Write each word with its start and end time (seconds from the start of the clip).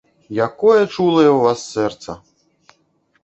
Якое 0.45 0.77
чулае 0.93 1.25
ў 1.33 1.37
вас 1.43 1.59
сэрца! 1.73 2.17